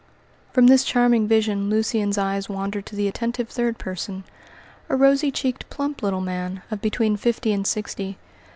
[0.51, 4.23] From this charming vision Lucian's eyes wandered to the attentive third person,
[4.89, 8.17] a rosy cheeked, plump little man, of between fifty and sixty.